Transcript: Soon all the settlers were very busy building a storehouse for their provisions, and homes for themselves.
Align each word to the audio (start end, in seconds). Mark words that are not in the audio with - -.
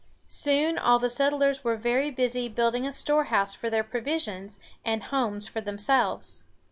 Soon 0.27 0.79
all 0.79 0.97
the 0.97 1.11
settlers 1.11 1.63
were 1.63 1.77
very 1.77 2.09
busy 2.09 2.49
building 2.49 2.87
a 2.87 2.91
storehouse 2.91 3.53
for 3.53 3.69
their 3.69 3.83
provisions, 3.83 4.57
and 4.83 5.03
homes 5.03 5.47
for 5.47 5.61
themselves. 5.61 6.41